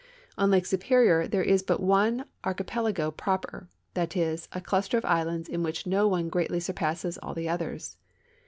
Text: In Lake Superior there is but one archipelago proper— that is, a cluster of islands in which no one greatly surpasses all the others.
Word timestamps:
In 0.35 0.49
Lake 0.49 0.65
Superior 0.65 1.27
there 1.27 1.43
is 1.43 1.61
but 1.61 1.79
one 1.79 2.25
archipelago 2.43 3.11
proper— 3.11 3.69
that 3.93 4.17
is, 4.17 4.47
a 4.51 4.59
cluster 4.59 4.97
of 4.97 5.05
islands 5.05 5.47
in 5.47 5.61
which 5.61 5.85
no 5.85 6.07
one 6.07 6.27
greatly 6.27 6.59
surpasses 6.59 7.19
all 7.19 7.35
the 7.35 7.47
others. 7.47 7.97